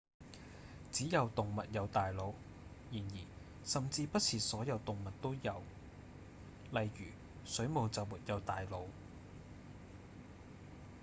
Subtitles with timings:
[0.91, 2.33] 只有動物有大腦
[2.91, 3.17] 然而
[3.67, 5.61] 甚至不是所有動物都有；
[6.71, 7.05] 例如
[7.45, 8.87] 水母就沒有大腦